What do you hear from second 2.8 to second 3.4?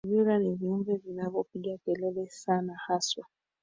haswa